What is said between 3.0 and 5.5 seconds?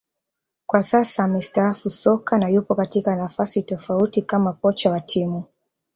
nafasi tofauti kama kocha wa timu